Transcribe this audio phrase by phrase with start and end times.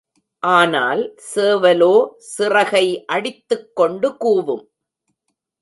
[0.43, 1.01] ஆனால்
[1.27, 1.91] சேவலோ
[2.31, 2.85] சிறகை
[3.07, 4.65] அடித்துக் கொண்டு கூவும்.